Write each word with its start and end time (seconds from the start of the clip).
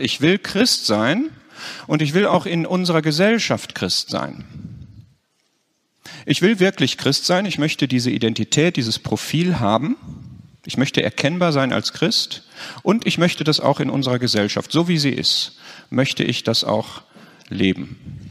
Ich 0.00 0.20
will 0.20 0.38
Christ 0.38 0.86
sein 0.86 1.30
und 1.86 2.02
ich 2.02 2.14
will 2.14 2.26
auch 2.26 2.46
in 2.46 2.66
unserer 2.66 3.02
Gesellschaft 3.02 3.74
Christ 3.74 4.10
sein. 4.10 4.44
Ich 6.26 6.42
will 6.42 6.58
wirklich 6.58 6.98
Christ 6.98 7.24
sein. 7.24 7.46
Ich 7.46 7.58
möchte 7.58 7.86
diese 7.88 8.10
Identität, 8.10 8.76
dieses 8.76 8.98
Profil 8.98 9.60
haben. 9.60 9.96
Ich 10.66 10.76
möchte 10.76 11.02
erkennbar 11.02 11.52
sein 11.52 11.72
als 11.72 11.92
Christ 11.92 12.42
und 12.82 13.06
ich 13.06 13.18
möchte 13.18 13.44
das 13.44 13.60
auch 13.60 13.78
in 13.78 13.88
unserer 13.88 14.18
Gesellschaft, 14.18 14.72
so 14.72 14.88
wie 14.88 14.98
sie 14.98 15.10
ist, 15.10 15.58
möchte 15.90 16.24
ich 16.24 16.42
das 16.42 16.64
auch 16.64 17.02
leben. 17.48 18.26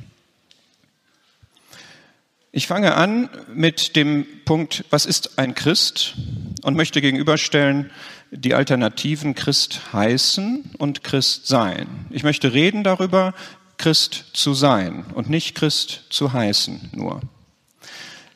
Ich 2.51 2.67
fange 2.67 2.95
an 2.95 3.29
mit 3.53 3.95
dem 3.95 4.25
Punkt, 4.45 4.85
was 4.89 5.05
ist 5.05 5.39
ein 5.39 5.55
Christ? 5.55 6.15
Und 6.61 6.75
möchte 6.75 7.01
gegenüberstellen 7.01 7.91
die 8.35 8.53
Alternativen 8.53 9.35
Christ 9.35 9.93
heißen 9.93 10.71
und 10.77 11.03
Christ 11.03 11.47
sein. 11.47 11.87
Ich 12.09 12.23
möchte 12.23 12.53
reden 12.53 12.83
darüber, 12.83 13.33
Christ 13.77 14.25
zu 14.33 14.53
sein 14.53 15.05
und 15.13 15.29
nicht 15.29 15.55
Christ 15.55 16.03
zu 16.09 16.33
heißen 16.33 16.91
nur. 16.93 17.21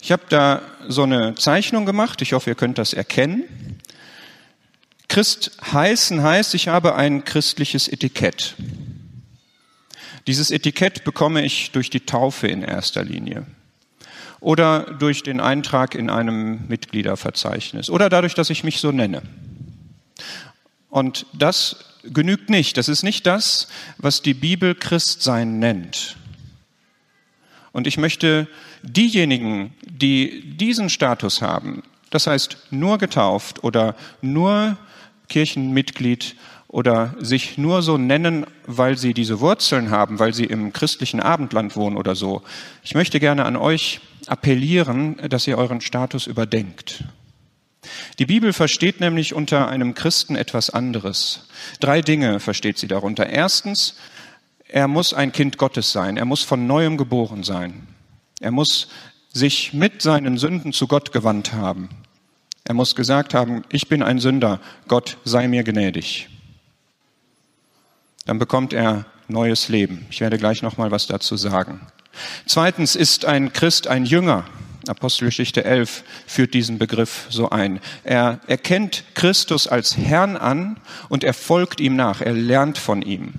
Ich 0.02 0.12
habe 0.12 0.24
da 0.30 0.62
so 0.88 1.04
eine 1.04 1.36
Zeichnung 1.36 1.86
gemacht, 1.86 2.22
ich 2.22 2.34
hoffe, 2.34 2.50
ihr 2.50 2.56
könnt 2.56 2.78
das 2.78 2.94
erkennen. 2.94 3.44
Christ 5.08 5.52
heißen 5.72 6.22
heißt, 6.22 6.54
ich 6.56 6.68
habe 6.68 6.96
ein 6.96 7.26
christliches 7.26 7.88
Etikett. 7.88 8.56
Dieses 10.28 10.52
Etikett 10.52 11.04
bekomme 11.04 11.44
ich 11.44 11.72
durch 11.72 11.90
die 11.90 12.02
Taufe 12.02 12.48
in 12.48 12.62
erster 12.62 13.04
Linie 13.04 13.46
oder 14.40 14.82
durch 15.00 15.24
den 15.24 15.40
Eintrag 15.40 15.96
in 15.96 16.10
einem 16.10 16.68
Mitgliederverzeichnis 16.68 17.90
oder 17.90 18.10
dadurch, 18.10 18.36
dass 18.36 18.50
ich 18.50 18.64
mich 18.64 18.80
so 18.80 18.92
nenne. 18.92 19.22
Und 20.90 21.26
das 21.34 21.86
genügt 22.04 22.50
nicht. 22.50 22.78
Das 22.78 22.90
ist 22.90 23.04
nicht 23.04 23.26
das, 23.26 23.68
was 23.98 24.22
die 24.22 24.34
Bibel 24.34 24.76
Christsein 24.76 25.60
nennt. 25.60 26.18
Und 27.72 27.88
ich 27.88 27.98
möchte 27.98 28.48
diejenigen, 28.82 29.74
die 29.86 30.56
diesen 30.58 30.90
Status 30.90 31.42
haben, 31.42 31.84
das 32.10 32.26
heißt 32.26 32.58
nur 32.72 32.98
getauft 32.98 33.64
oder 33.64 33.96
nur 34.22 34.78
Kirchenmitglied 35.28 36.36
oder 36.68 37.16
sich 37.20 37.58
nur 37.58 37.82
so 37.84 37.98
nennen, 37.98 38.46
weil 38.66 38.98
sie 38.98 39.14
diese 39.14 39.40
Wurzeln 39.40 39.92
haben, 39.92 40.18
weil 40.18 40.34
sie 40.34 40.46
im 40.46 40.74
christlichen 40.74 41.20
Abendland 41.20 41.76
wohnen 41.76 41.98
oder 41.98 42.16
so. 42.16 42.42
Ich 42.84 42.96
möchte 42.96 43.20
gerne 43.20 43.46
an 43.46 43.56
euch 43.56 44.02
appellieren, 44.28 45.18
dass 45.30 45.48
ihr 45.48 45.58
euren 45.58 45.82
Status 45.82 46.26
überdenkt 46.26 47.04
die 48.20 48.26
Bibel 48.26 48.54
versteht 48.54 49.00
nämlich 49.00 49.34
unter 49.34 49.70
einem 49.70 49.94
Christen 49.94 50.36
etwas 50.36 50.70
anderes. 50.70 51.48
Drei 51.80 52.02
Dinge 52.02 52.40
versteht 52.40 52.78
sie 52.78 52.88
darunter. 52.88 53.28
Erstens, 53.28 53.96
er 54.68 54.88
muss 54.88 55.14
ein 55.14 55.32
Kind 55.32 55.58
Gottes 55.58 55.92
sein. 55.92 56.18
Er 56.18 56.26
muss 56.26 56.44
von 56.44 56.68
neuem 56.68 56.98
geboren 56.98 57.44
sein. 57.44 57.88
Er 58.40 58.52
muss 58.52 58.90
sich 59.32 59.74
mit 59.74 60.02
seinen 60.02 60.38
Sünden 60.38 60.74
zu 60.74 60.88
Gott 60.88 61.12
gewandt 61.12 61.54
haben. 61.54 61.90
Er 62.66 62.74
muss 62.74 62.96
gesagt 62.96 63.34
haben, 63.34 63.64
ich 63.70 63.88
bin 63.88 64.04
ein 64.04 64.20
Sünder, 64.20 64.60
Gott 64.88 65.18
sei 65.24 65.48
mir 65.48 65.64
gnädig. 65.64 66.30
Dann 68.26 68.38
bekommt 68.38 68.74
er 68.74 69.06
neues 69.28 69.70
Leben. 69.70 70.06
Ich 70.12 70.22
werde 70.22 70.38
gleich 70.38 70.62
noch 70.62 70.78
mal 70.78 70.92
was 70.92 71.08
dazu 71.08 71.36
sagen. 71.36 71.82
Zweitens 72.46 72.96
ist 72.96 73.26
ein 73.26 73.54
Christ 73.54 73.88
ein 73.88 74.06
Jünger. 74.06 74.46
Apostelgeschichte 74.88 75.66
11 75.66 76.04
führt 76.26 76.54
diesen 76.54 76.78
Begriff 76.78 77.28
so 77.30 77.50
ein. 77.50 77.80
Er 78.04 78.40
erkennt 78.48 79.04
Christus 79.14 79.68
als 79.68 79.98
Herrn 79.98 80.38
an 80.38 80.78
und 81.10 81.24
er 81.24 81.34
folgt 81.34 81.80
ihm 81.80 81.96
nach, 81.96 82.22
er 82.22 82.34
lernt 82.34 82.78
von 82.78 83.02
ihm. 83.02 83.34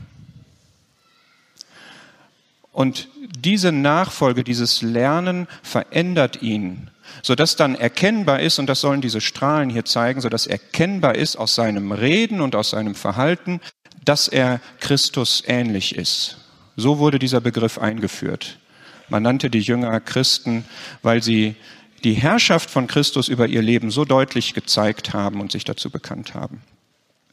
Und 2.73 3.09
diese 3.37 3.73
Nachfolge, 3.73 4.45
dieses 4.45 4.83
Lernen 4.83 5.49
verändert 5.63 6.41
ihn, 6.43 6.91
sodass 7.23 7.57
dann 7.57 7.75
erkennbar 7.75 8.41
ist, 8.41 8.59
und 8.59 8.67
das 8.67 8.81
sollen 8.81 9.01
diese 9.01 9.21
Strahlen 9.21 9.71
hier 9.71 9.85
zeigen, 9.85 10.21
sodass 10.21 10.47
erkennbar 10.47 11.17
ist 11.17 11.37
aus 11.37 11.55
seinem 11.55 11.93
Reden 11.93 12.41
und 12.41 12.55
aus 12.55 12.71
seinem 12.71 12.95
Verhalten, 12.95 13.61
dass 14.05 14.29
er 14.29 14.61
Christus 14.79 15.43
ähnlich 15.47 15.97
ist. 15.97 16.39
So 16.77 16.99
wurde 16.99 17.19
dieser 17.19 17.41
Begriff 17.41 17.79
eingeführt. 17.79 18.60
Man 19.11 19.23
nannte 19.23 19.51
die 19.51 19.61
Jünger 19.61 20.01
Christen, 20.01 20.65
weil 21.03 21.23
sie 21.23 21.57
die 22.05 22.15
Herrschaft 22.15 22.71
von 22.71 22.87
Christus 22.87 23.29
über 23.29 23.47
ihr 23.47 23.63
Leben 23.63 23.91
so 23.91 24.05
deutlich 24.05 24.55
gezeigt 24.55 25.13
haben 25.13 25.41
und 25.41 25.53
sich 25.53 25.65
dazu 25.65 25.91
bekannt 25.91 26.35
haben. 26.35 26.63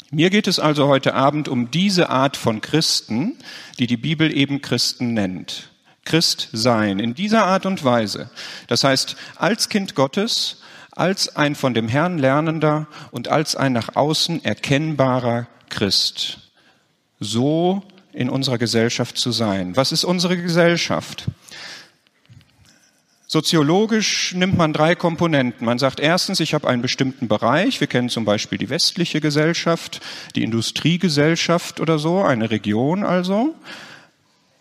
Mir 0.09 0.29
geht 0.29 0.47
es 0.47 0.59
also 0.59 0.87
heute 0.87 1.13
Abend 1.13 1.47
um 1.47 1.69
diese 1.69 2.09
Art 2.09 2.37
von 2.37 2.61
Christen, 2.61 3.37
die 3.77 3.87
die 3.87 3.97
Bibel 3.97 4.35
eben 4.35 4.61
Christen 4.61 5.13
nennt. 5.13 5.69
Christ 6.05 6.49
sein, 6.53 6.99
in 6.99 7.13
dieser 7.13 7.45
Art 7.45 7.65
und 7.65 7.83
Weise. 7.83 8.29
Das 8.67 8.85
heißt, 8.85 9.17
als 9.35 9.67
Kind 9.67 9.93
Gottes, 9.95 10.61
als 10.91 11.35
ein 11.35 11.55
von 11.55 11.73
dem 11.73 11.89
Herrn 11.89 12.17
lernender 12.17 12.87
und 13.11 13.27
als 13.27 13.57
ein 13.57 13.73
nach 13.73 13.95
außen 13.95 14.43
erkennbarer 14.45 15.47
Christ. 15.69 16.39
So 17.19 17.83
in 18.13 18.29
unserer 18.29 18.57
Gesellschaft 18.57 19.17
zu 19.17 19.31
sein. 19.31 19.75
Was 19.75 19.91
ist 19.91 20.05
unsere 20.05 20.37
Gesellschaft? 20.37 21.25
Soziologisch 23.29 24.33
nimmt 24.35 24.57
man 24.57 24.71
drei 24.71 24.95
Komponenten. 24.95 25.65
Man 25.65 25.79
sagt 25.79 25.99
erstens, 25.99 26.39
ich 26.39 26.53
habe 26.53 26.65
einen 26.69 26.81
bestimmten 26.81 27.27
Bereich. 27.27 27.81
Wir 27.81 27.87
kennen 27.87 28.07
zum 28.07 28.23
Beispiel 28.23 28.57
die 28.57 28.69
westliche 28.69 29.19
Gesellschaft, 29.19 29.99
die 30.35 30.43
Industriegesellschaft 30.43 31.81
oder 31.81 31.99
so, 31.99 32.23
eine 32.23 32.51
Region 32.51 33.03
also. 33.03 33.53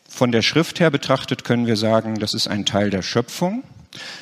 Von 0.09 0.33
der 0.33 0.43
Schrift 0.43 0.81
her 0.81 0.91
betrachtet 0.91 1.45
können 1.45 1.69
wir 1.69 1.77
sagen, 1.77 2.19
das 2.19 2.35
ist 2.35 2.49
ein 2.49 2.67
Teil 2.67 2.91
der 2.91 3.03
Schöpfung. 3.03 3.63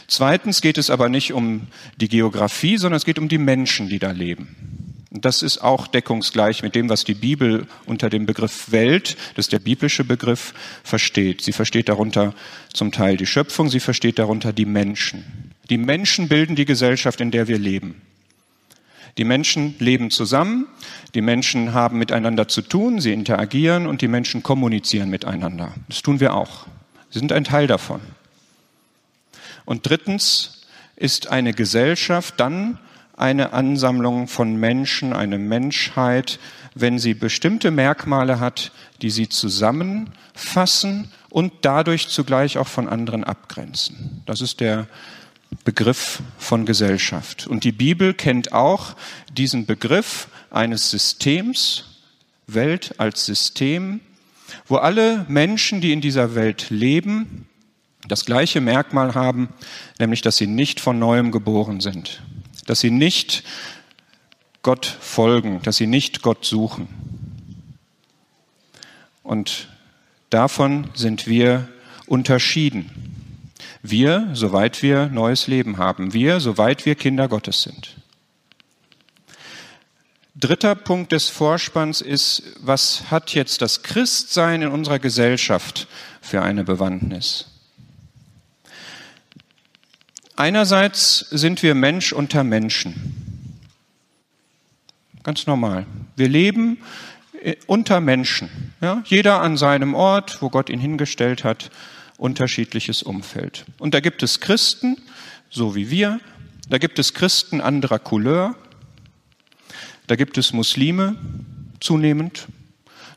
Zweitens 0.08 0.60
geht 0.60 0.76
es 0.76 0.90
aber 0.90 1.08
nicht 1.08 1.32
um 1.32 1.68
die 1.96 2.08
Geografie, 2.08 2.76
sondern 2.76 2.98
es 2.98 3.06
geht 3.06 3.18
um 3.18 3.28
die 3.28 3.38
Menschen, 3.38 3.88
die 3.88 3.98
da 3.98 4.10
leben. 4.10 4.83
Das 5.16 5.42
ist 5.42 5.58
auch 5.58 5.86
deckungsgleich 5.86 6.64
mit 6.64 6.74
dem, 6.74 6.88
was 6.88 7.04
die 7.04 7.14
Bibel 7.14 7.68
unter 7.86 8.10
dem 8.10 8.26
Begriff 8.26 8.72
Welt, 8.72 9.16
das 9.36 9.46
ist 9.46 9.52
der 9.52 9.60
biblische 9.60 10.02
Begriff, 10.02 10.54
versteht. 10.82 11.40
Sie 11.40 11.52
versteht 11.52 11.88
darunter 11.88 12.34
zum 12.72 12.90
Teil 12.90 13.16
die 13.16 13.26
Schöpfung, 13.26 13.68
sie 13.70 13.78
versteht 13.78 14.18
darunter 14.18 14.52
die 14.52 14.64
Menschen. 14.64 15.52
Die 15.70 15.78
Menschen 15.78 16.28
bilden 16.28 16.56
die 16.56 16.64
Gesellschaft, 16.64 17.20
in 17.20 17.30
der 17.30 17.46
wir 17.46 17.60
leben. 17.60 18.02
Die 19.16 19.22
Menschen 19.22 19.76
leben 19.78 20.10
zusammen, 20.10 20.66
die 21.14 21.20
Menschen 21.20 21.72
haben 21.72 21.96
miteinander 21.98 22.48
zu 22.48 22.60
tun, 22.60 23.00
sie 23.00 23.12
interagieren 23.12 23.86
und 23.86 24.02
die 24.02 24.08
Menschen 24.08 24.42
kommunizieren 24.42 25.10
miteinander. 25.10 25.74
Das 25.88 26.02
tun 26.02 26.18
wir 26.18 26.34
auch. 26.34 26.66
Sie 27.10 27.20
sind 27.20 27.30
ein 27.30 27.44
Teil 27.44 27.68
davon. 27.68 28.00
Und 29.64 29.88
drittens 29.88 30.66
ist 30.96 31.28
eine 31.28 31.52
Gesellschaft 31.52 32.40
dann 32.40 32.80
eine 33.16 33.52
Ansammlung 33.52 34.26
von 34.26 34.56
Menschen, 34.56 35.12
eine 35.12 35.38
Menschheit, 35.38 36.38
wenn 36.74 36.98
sie 36.98 37.14
bestimmte 37.14 37.70
Merkmale 37.70 38.40
hat, 38.40 38.72
die 39.02 39.10
sie 39.10 39.28
zusammenfassen 39.28 41.12
und 41.30 41.52
dadurch 41.62 42.08
zugleich 42.08 42.58
auch 42.58 42.66
von 42.66 42.88
anderen 42.88 43.22
abgrenzen. 43.22 44.22
Das 44.26 44.40
ist 44.40 44.60
der 44.60 44.88
Begriff 45.64 46.20
von 46.38 46.66
Gesellschaft. 46.66 47.46
Und 47.46 47.62
die 47.62 47.72
Bibel 47.72 48.14
kennt 48.14 48.52
auch 48.52 48.96
diesen 49.32 49.66
Begriff 49.66 50.28
eines 50.50 50.90
Systems, 50.90 51.84
Welt 52.46 52.96
als 52.98 53.24
System, 53.24 54.00
wo 54.66 54.76
alle 54.76 55.24
Menschen, 55.28 55.80
die 55.80 55.92
in 55.92 56.00
dieser 56.00 56.34
Welt 56.34 56.66
leben, 56.70 57.48
das 58.06 58.24
gleiche 58.26 58.60
Merkmal 58.60 59.14
haben, 59.14 59.48
nämlich 59.98 60.20
dass 60.20 60.36
sie 60.36 60.46
nicht 60.46 60.80
von 60.80 60.98
neuem 60.98 61.30
geboren 61.30 61.80
sind 61.80 62.20
dass 62.66 62.80
sie 62.80 62.90
nicht 62.90 63.44
Gott 64.62 64.86
folgen, 64.86 65.60
dass 65.62 65.76
sie 65.76 65.86
nicht 65.86 66.22
Gott 66.22 66.44
suchen. 66.44 66.88
Und 69.22 69.68
davon 70.30 70.90
sind 70.94 71.26
wir 71.26 71.68
unterschieden. 72.06 72.90
Wir, 73.82 74.30
soweit 74.32 74.82
wir 74.82 75.06
neues 75.06 75.46
Leben 75.46 75.76
haben. 75.76 76.12
Wir, 76.14 76.40
soweit 76.40 76.86
wir 76.86 76.94
Kinder 76.94 77.28
Gottes 77.28 77.62
sind. 77.62 77.96
Dritter 80.34 80.74
Punkt 80.74 81.12
des 81.12 81.28
Vorspanns 81.28 82.00
ist, 82.00 82.42
was 82.60 83.10
hat 83.10 83.34
jetzt 83.34 83.62
das 83.62 83.82
Christsein 83.82 84.62
in 84.62 84.68
unserer 84.68 84.98
Gesellschaft 84.98 85.86
für 86.20 86.42
eine 86.42 86.64
Bewandtnis? 86.64 87.53
Einerseits 90.36 91.20
sind 91.30 91.62
wir 91.62 91.74
Mensch 91.74 92.12
unter 92.12 92.44
Menschen. 92.44 93.50
Ganz 95.22 95.46
normal. 95.46 95.86
Wir 96.16 96.28
leben 96.28 96.78
äh, 97.42 97.56
unter 97.66 98.00
Menschen. 98.00 98.72
Ja? 98.80 99.02
Jeder 99.06 99.40
an 99.40 99.56
seinem 99.56 99.94
Ort, 99.94 100.42
wo 100.42 100.50
Gott 100.50 100.70
ihn 100.70 100.80
hingestellt 100.80 101.44
hat, 101.44 101.70
unterschiedliches 102.18 103.02
Umfeld. 103.02 103.64
Und 103.78 103.94
da 103.94 104.00
gibt 104.00 104.22
es 104.22 104.40
Christen, 104.40 104.96
so 105.50 105.74
wie 105.74 105.90
wir. 105.90 106.20
Da 106.68 106.78
gibt 106.78 106.98
es 106.98 107.14
Christen 107.14 107.60
anderer 107.60 107.98
Couleur. 107.98 108.56
Da 110.06 110.16
gibt 110.16 110.36
es 110.36 110.52
Muslime, 110.52 111.16
zunehmend. 111.80 112.48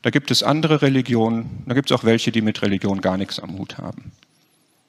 Da 0.01 0.11
gibt 0.11 0.31
es 0.31 0.43
andere 0.43 0.81
Religionen, 0.81 1.63
da 1.65 1.73
gibt 1.73 1.91
es 1.91 1.97
auch 1.97 2.03
welche, 2.03 2.31
die 2.31 2.41
mit 2.41 2.61
Religion 2.61 3.01
gar 3.01 3.17
nichts 3.17 3.39
am 3.39 3.57
Hut 3.57 3.77
haben. 3.77 4.11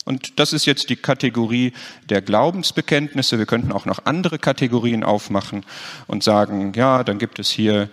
Und 0.09 0.39
das 0.41 0.55
ist 0.55 0.65
jetzt 0.65 0.89
die 0.89 0.97
Kategorie 0.97 1.75
der 2.09 2.23
Glaubensbekenntnisse. 2.23 3.37
Wir 3.37 3.45
könnten 3.45 3.73
auch 3.73 3.85
noch 3.85 4.07
andere 4.07 4.39
Kategorien 4.39 5.05
aufmachen 5.05 5.67
und 6.07 6.25
sagen, 6.25 6.73
ja, 6.75 7.05
dann 7.05 7.19
gibt 7.19 7.39
es 7.39 7.51
hier 7.51 7.91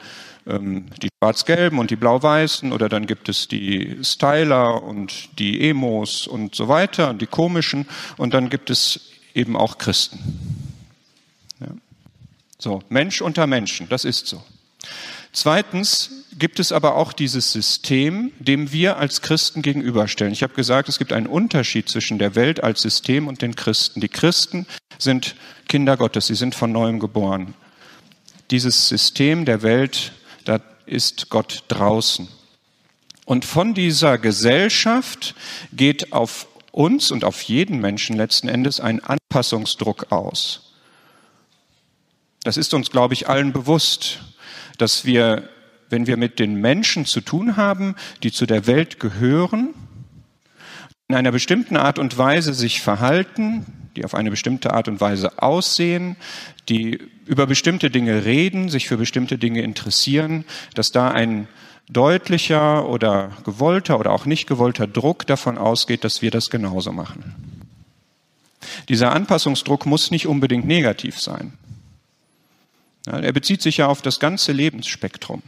ähm, 0.47 0.85
die 1.01 1.09
Schwarz-Gelben 1.19 1.77
und 1.77 1.91
die 1.91 1.97
Blau-Weißen 1.97 2.71
oder 2.71 2.87
dann 2.87 3.05
gibt 3.05 3.27
es 3.27 3.49
die 3.49 3.97
Styler 4.01 4.81
und 4.81 5.37
die 5.39 5.67
Emos 5.69 6.25
und 6.25 6.55
so 6.55 6.69
weiter 6.69 7.09
und 7.09 7.21
die 7.21 7.27
komischen 7.27 7.85
und 8.15 8.33
dann 8.33 8.49
gibt 8.49 8.69
es 8.69 9.11
eben 9.33 9.57
auch 9.57 9.77
Christen. 9.77 10.19
Ja. 11.59 11.67
So, 12.57 12.81
Mensch 12.87 13.21
unter 13.21 13.45
Menschen, 13.45 13.89
das 13.89 14.05
ist 14.05 14.27
so. 14.27 14.41
Zweitens 15.33 16.24
gibt 16.37 16.59
es 16.59 16.71
aber 16.71 16.95
auch 16.95 17.13
dieses 17.13 17.51
System, 17.51 18.31
dem 18.39 18.71
wir 18.71 18.97
als 18.97 19.21
Christen 19.21 19.61
gegenüberstellen. 19.61 20.33
Ich 20.33 20.43
habe 20.43 20.53
gesagt, 20.53 20.89
es 20.89 20.97
gibt 20.97 21.13
einen 21.13 21.27
Unterschied 21.27 21.89
zwischen 21.89 22.19
der 22.19 22.35
Welt 22.35 22.63
als 22.63 22.81
System 22.81 23.27
und 23.27 23.41
den 23.41 23.55
Christen. 23.55 24.01
Die 24.01 24.09
Christen 24.09 24.65
sind 24.97 25.35
Kinder 25.67 25.97
Gottes, 25.97 26.27
sie 26.27 26.35
sind 26.35 26.55
von 26.55 26.71
neuem 26.71 26.99
geboren. 26.99 27.53
Dieses 28.51 28.87
System 28.89 29.45
der 29.45 29.61
Welt, 29.63 30.11
da 30.43 30.59
ist 30.85 31.29
Gott 31.29 31.63
draußen. 31.67 32.27
Und 33.25 33.45
von 33.45 33.73
dieser 33.73 34.17
Gesellschaft 34.17 35.35
geht 35.73 36.13
auf 36.13 36.47
uns 36.71 37.11
und 37.11 37.23
auf 37.23 37.41
jeden 37.43 37.79
Menschen 37.79 38.17
letzten 38.17 38.49
Endes 38.49 38.79
ein 38.79 39.01
Anpassungsdruck 39.03 40.11
aus. 40.11 40.73
Das 42.43 42.57
ist 42.57 42.73
uns, 42.73 42.91
glaube 42.91 43.15
ich, 43.15 43.27
allen 43.27 43.53
bewusst 43.53 44.19
dass 44.77 45.05
wir, 45.05 45.49
wenn 45.89 46.07
wir 46.07 46.17
mit 46.17 46.39
den 46.39 46.55
Menschen 46.55 47.05
zu 47.05 47.21
tun 47.21 47.57
haben, 47.57 47.95
die 48.23 48.31
zu 48.31 48.45
der 48.45 48.67
Welt 48.67 48.99
gehören, 48.99 49.73
in 51.07 51.15
einer 51.15 51.31
bestimmten 51.31 51.77
Art 51.77 51.99
und 51.99 52.17
Weise 52.17 52.53
sich 52.53 52.81
verhalten, 52.81 53.65
die 53.95 54.05
auf 54.05 54.15
eine 54.15 54.31
bestimmte 54.31 54.73
Art 54.73 54.87
und 54.87 54.99
Weise 54.99 55.41
aussehen, 55.41 56.15
die 56.67 56.99
über 57.25 57.47
bestimmte 57.47 57.89
Dinge 57.89 58.25
reden, 58.25 58.69
sich 58.69 58.87
für 58.87 58.97
bestimmte 58.97 59.37
Dinge 59.37 59.61
interessieren, 59.61 60.45
dass 60.73 60.91
da 60.91 61.09
ein 61.09 61.47
deutlicher 61.89 62.89
oder 62.89 63.31
gewollter 63.43 63.99
oder 63.99 64.11
auch 64.11 64.25
nicht 64.25 64.47
gewollter 64.47 64.87
Druck 64.87 65.27
davon 65.27 65.57
ausgeht, 65.57 66.03
dass 66.03 66.21
wir 66.21 66.31
das 66.31 66.49
genauso 66.49 66.91
machen. 66.91 67.35
Dieser 68.89 69.11
Anpassungsdruck 69.11 69.85
muss 69.85 70.11
nicht 70.11 70.27
unbedingt 70.27 70.65
negativ 70.65 71.19
sein. 71.19 71.53
Er 73.05 73.31
bezieht 73.31 73.61
sich 73.61 73.77
ja 73.77 73.87
auf 73.87 74.01
das 74.01 74.19
ganze 74.19 74.51
Lebensspektrum. 74.51 75.43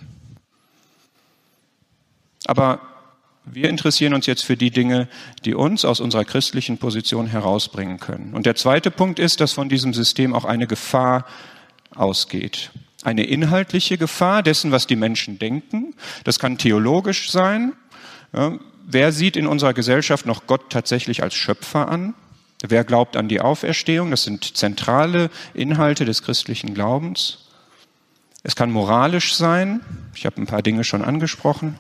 Aber 2.48 2.80
wir 3.46 3.70
interessieren 3.70 4.14
uns 4.14 4.26
jetzt 4.26 4.44
für 4.44 4.58
die 4.58 4.72
Dinge, 4.72 5.08
die 5.46 5.54
uns 5.54 5.86
aus 5.86 6.00
unserer 6.00 6.26
christlichen 6.26 6.78
Position 6.78 7.28
herausbringen 7.28 8.00
können. 8.00 8.34
Und 8.34 8.46
der 8.46 8.56
zweite 8.56 8.92
Punkt 8.92 9.20
ist, 9.20 9.40
dass 9.40 9.54
von 9.54 9.70
diesem 9.70 9.94
System 9.94 10.34
auch 10.34 10.46
eine 10.46 10.68
Gefahr 10.68 11.26
ausgeht. 11.96 12.72
Eine 13.04 13.24
inhaltliche 13.24 13.98
Gefahr 13.98 14.44
dessen, 14.44 14.72
was 14.72 14.88
die 14.88 14.96
Menschen 14.96 15.40
denken. 15.40 15.94
Das 16.24 16.40
kann 16.40 16.58
theologisch 16.58 17.32
sein. 17.32 17.74
Ja, 18.34 18.58
wer 18.86 19.12
sieht 19.12 19.38
in 19.38 19.48
unserer 19.48 19.74
Gesellschaft 19.74 20.26
noch 20.26 20.48
Gott 20.48 20.70
tatsächlich 20.70 21.24
als 21.24 21.36
Schöpfer 21.36 21.88
an? 21.88 22.16
Wer 22.68 22.84
glaubt 22.84 23.16
an 23.16 23.28
die 23.28 23.40
Auferstehung? 23.40 24.12
Das 24.12 24.24
sind 24.24 24.58
zentrale 24.58 25.30
Inhalte 25.54 26.06
des 26.06 26.24
christlichen 26.24 26.74
Glaubens. 26.74 27.50
Es 28.44 28.56
kann 28.56 28.72
moralisch 28.72 29.36
sein. 29.36 29.82
Ich 30.16 30.26
habe 30.26 30.42
ein 30.42 30.48
paar 30.48 30.64
Dinge 30.64 30.84
schon 30.84 31.04
angesprochen. 31.04 31.78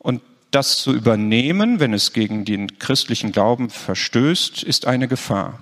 Und 0.00 0.22
das 0.50 0.78
zu 0.78 0.92
übernehmen, 0.92 1.78
wenn 1.78 1.94
es 1.94 2.12
gegen 2.12 2.44
den 2.44 2.78
christlichen 2.78 3.30
Glauben 3.30 3.70
verstößt, 3.70 4.64
ist 4.64 4.86
eine 4.86 5.06
Gefahr. 5.06 5.60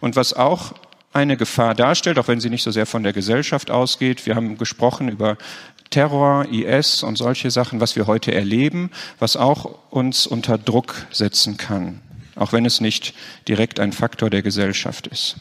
Und 0.00 0.16
was 0.16 0.34
auch 0.34 0.74
eine 1.12 1.36
Gefahr 1.36 1.74
darstellt, 1.74 2.18
auch 2.18 2.28
wenn 2.28 2.40
sie 2.40 2.50
nicht 2.50 2.62
so 2.62 2.70
sehr 2.70 2.84
von 2.84 3.02
der 3.02 3.14
Gesellschaft 3.14 3.70
ausgeht, 3.70 4.26
wir 4.26 4.34
haben 4.34 4.58
gesprochen 4.58 5.08
über 5.08 5.38
Terror, 5.90 6.46
IS 6.52 7.02
und 7.02 7.16
solche 7.16 7.50
Sachen, 7.50 7.80
was 7.80 7.96
wir 7.96 8.06
heute 8.06 8.34
erleben, 8.34 8.90
was 9.18 9.36
auch 9.36 9.78
uns 9.90 10.26
unter 10.26 10.58
Druck 10.58 11.06
setzen 11.10 11.56
kann, 11.56 12.00
auch 12.34 12.52
wenn 12.52 12.66
es 12.66 12.80
nicht 12.80 13.14
direkt 13.46 13.80
ein 13.80 13.92
Faktor 13.92 14.28
der 14.28 14.42
Gesellschaft 14.42 15.06
ist. 15.06 15.36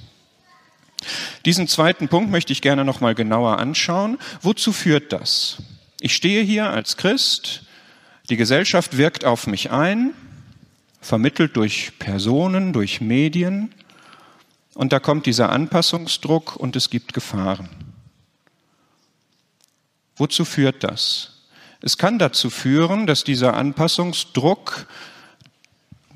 Diesen 1.46 1.68
zweiten 1.68 2.08
Punkt 2.08 2.32
möchte 2.32 2.54
ich 2.54 2.62
gerne 2.62 2.86
noch 2.86 3.02
mal 3.02 3.14
genauer 3.14 3.60
anschauen. 3.60 4.18
Wozu 4.42 4.72
führt 4.72 5.12
das? 5.12 5.58
Ich 6.00 6.16
stehe 6.16 6.44
hier 6.44 6.70
als 6.70 6.98
Christ, 6.98 7.64
die 8.30 8.38
Gesellschaft 8.38 8.98
wirkt 8.98 9.26
auf 9.26 9.48
mich 9.48 9.72
ein, 9.72 10.14
vermittelt 11.02 11.56
durch 11.56 11.94
Personen, 12.00 12.74
durch 12.74 13.02
Medien, 13.02 13.74
und 14.78 14.94
da 14.94 15.00
kommt 15.00 15.26
dieser 15.26 15.50
Anpassungsdruck 15.50 16.56
und 16.56 16.76
es 16.76 16.92
gibt 16.92 17.16
Gefahren. 17.16 17.68
Wozu 20.16 20.46
führt 20.46 20.84
das? 20.84 21.42
Es 21.82 21.98
kann 21.98 22.20
dazu 22.20 22.52
führen, 22.52 23.08
dass 23.08 23.24
dieser 23.24 23.56
Anpassungsdruck 23.56 24.86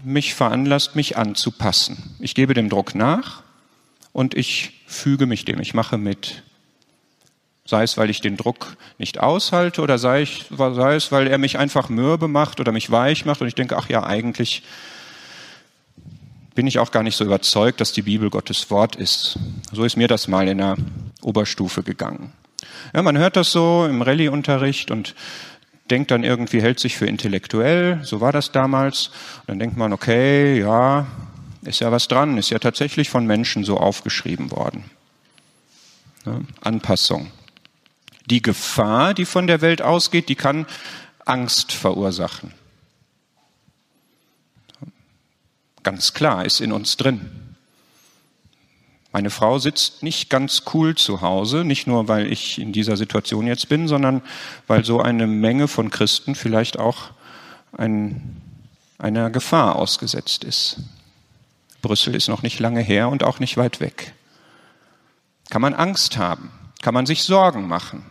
mich 0.03 0.35
veranlasst, 0.35 0.95
mich 0.95 1.17
anzupassen. 1.17 2.15
Ich 2.19 2.35
gebe 2.35 2.53
dem 2.53 2.69
Druck 2.69 2.93
nach 2.93 3.41
und 4.13 4.35
ich 4.35 4.83
füge 4.85 5.25
mich 5.25 5.43
dem, 5.43 5.59
ich 5.59 5.73
mache 5.73 5.97
mit. 5.97 6.43
Sei 7.71 7.83
es, 7.83 7.95
weil 7.95 8.09
ich 8.09 8.19
den 8.19 8.35
Druck 8.35 8.75
nicht 8.97 9.21
aushalte 9.21 9.81
oder 9.81 9.97
sei, 9.97 10.23
ich, 10.23 10.47
sei 10.49 10.95
es, 10.95 11.13
weil 11.13 11.27
er 11.27 11.37
mich 11.37 11.57
einfach 11.57 11.87
mürbe 11.87 12.27
macht 12.27 12.59
oder 12.59 12.73
mich 12.73 12.91
weich 12.91 13.23
macht 13.23 13.39
und 13.39 13.47
ich 13.47 13.55
denke, 13.55 13.77
ach 13.77 13.87
ja, 13.87 14.03
eigentlich 14.03 14.63
bin 16.53 16.67
ich 16.67 16.79
auch 16.79 16.91
gar 16.91 17.01
nicht 17.01 17.15
so 17.15 17.23
überzeugt, 17.23 17.79
dass 17.79 17.93
die 17.93 18.01
Bibel 18.01 18.29
Gottes 18.29 18.69
Wort 18.71 18.97
ist. 18.97 19.39
So 19.71 19.85
ist 19.85 19.95
mir 19.95 20.09
das 20.09 20.27
mal 20.27 20.49
in 20.49 20.57
der 20.57 20.75
Oberstufe 21.21 21.81
gegangen. 21.81 22.33
Ja, 22.93 23.03
man 23.03 23.17
hört 23.17 23.37
das 23.37 23.53
so 23.53 23.87
im 23.89 24.01
Rallye-Unterricht 24.01 24.91
und 24.91 25.15
denkt 25.89 26.11
dann 26.11 26.25
irgendwie, 26.25 26.61
hält 26.61 26.81
sich 26.81 26.97
für 26.97 27.05
intellektuell, 27.05 28.01
so 28.03 28.19
war 28.19 28.33
das 28.33 28.51
damals. 28.51 29.11
Und 29.37 29.47
dann 29.47 29.59
denkt 29.59 29.77
man, 29.77 29.93
okay, 29.93 30.59
ja, 30.59 31.07
ist 31.61 31.79
ja 31.79 31.89
was 31.89 32.09
dran, 32.09 32.37
ist 32.37 32.49
ja 32.49 32.59
tatsächlich 32.59 33.09
von 33.09 33.25
Menschen 33.25 33.63
so 33.63 33.77
aufgeschrieben 33.77 34.51
worden. 34.51 34.91
Ja, 36.25 36.41
Anpassung. 36.59 37.31
Die 38.31 38.41
Gefahr, 38.41 39.13
die 39.13 39.25
von 39.25 39.45
der 39.45 39.59
Welt 39.59 39.81
ausgeht, 39.81 40.29
die 40.29 40.35
kann 40.35 40.65
Angst 41.25 41.73
verursachen. 41.73 42.53
Ganz 45.83 46.13
klar, 46.13 46.45
ist 46.45 46.61
in 46.61 46.71
uns 46.71 46.95
drin. 46.95 47.29
Meine 49.11 49.31
Frau 49.31 49.59
sitzt 49.59 50.01
nicht 50.03 50.29
ganz 50.29 50.63
cool 50.73 50.95
zu 50.95 51.19
Hause, 51.19 51.65
nicht 51.65 51.87
nur 51.87 52.07
weil 52.07 52.31
ich 52.31 52.57
in 52.57 52.71
dieser 52.71 52.95
Situation 52.95 53.47
jetzt 53.47 53.67
bin, 53.67 53.89
sondern 53.89 54.21
weil 54.65 54.85
so 54.85 55.01
eine 55.01 55.27
Menge 55.27 55.67
von 55.67 55.89
Christen 55.89 56.33
vielleicht 56.33 56.79
auch 56.79 57.11
ein, 57.75 58.41
einer 58.97 59.29
Gefahr 59.29 59.75
ausgesetzt 59.75 60.45
ist. 60.45 60.77
Brüssel 61.81 62.15
ist 62.15 62.29
noch 62.29 62.43
nicht 62.43 62.59
lange 62.59 62.79
her 62.79 63.09
und 63.09 63.23
auch 63.23 63.39
nicht 63.39 63.57
weit 63.57 63.81
weg. 63.81 64.13
Kann 65.49 65.61
man 65.61 65.73
Angst 65.73 66.15
haben? 66.15 66.49
Kann 66.81 66.93
man 66.93 67.05
sich 67.05 67.23
Sorgen 67.23 67.67
machen? 67.67 68.05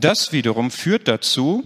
Das 0.00 0.32
wiederum 0.32 0.70
führt 0.70 1.06
dazu, 1.06 1.64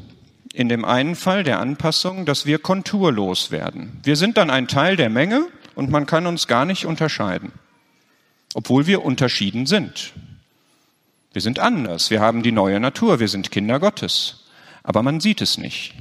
in 0.52 0.68
dem 0.68 0.84
einen 0.84 1.16
Fall 1.16 1.44
der 1.44 1.60
Anpassung, 1.60 2.26
dass 2.26 2.44
wir 2.44 2.58
konturlos 2.58 3.50
werden. 3.50 4.00
Wir 4.02 4.16
sind 4.16 4.36
dann 4.36 4.50
ein 4.50 4.68
Teil 4.68 4.96
der 4.96 5.08
Menge 5.08 5.46
und 5.74 5.90
man 5.90 6.06
kann 6.06 6.26
uns 6.26 6.46
gar 6.46 6.64
nicht 6.64 6.84
unterscheiden, 6.84 7.52
obwohl 8.54 8.86
wir 8.86 9.04
unterschieden 9.04 9.66
sind. 9.66 10.12
Wir 11.32 11.42
sind 11.42 11.58
anders, 11.58 12.10
wir 12.10 12.20
haben 12.20 12.42
die 12.42 12.52
neue 12.52 12.80
Natur, 12.80 13.20
wir 13.20 13.28
sind 13.28 13.50
Kinder 13.50 13.78
Gottes, 13.80 14.44
aber 14.82 15.02
man 15.02 15.20
sieht 15.20 15.40
es 15.40 15.58
nicht. 15.58 15.94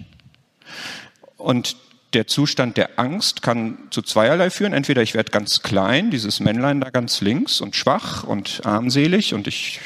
Und 1.38 1.78
der 2.14 2.28
Zustand 2.28 2.78
der 2.78 3.00
Angst 3.00 3.42
kann 3.42 3.78
zu 3.90 4.02
zweierlei 4.02 4.50
führen. 4.50 4.74
Entweder 4.74 5.02
ich 5.02 5.14
werde 5.14 5.32
ganz 5.32 5.62
klein, 5.62 6.10
dieses 6.10 6.40
Männlein 6.40 6.82
da 6.82 6.90
ganz 6.90 7.22
links 7.22 7.62
und 7.62 7.76
schwach 7.76 8.24
und 8.24 8.66
armselig 8.66 9.34
und 9.34 9.48
ich 9.48 9.80